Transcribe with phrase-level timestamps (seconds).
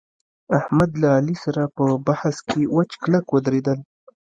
[0.59, 3.79] احمد له علي سره په بحث کې وچ کلک ودرېدل